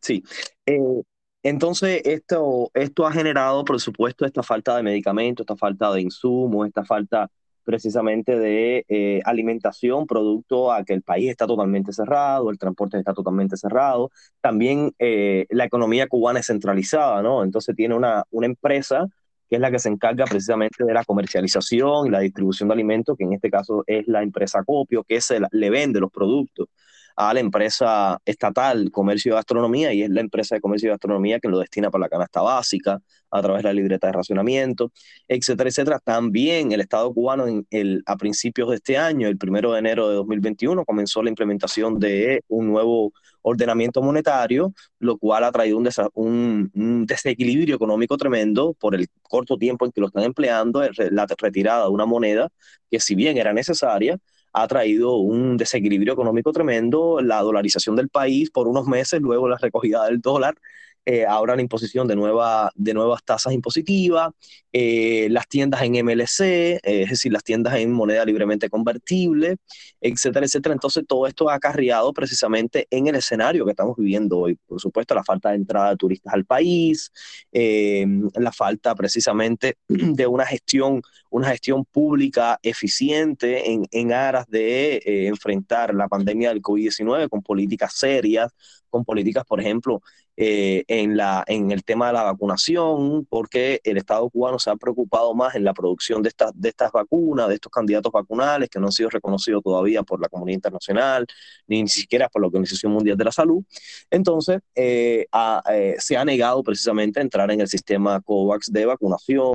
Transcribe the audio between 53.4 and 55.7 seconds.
necesaria, ha traído un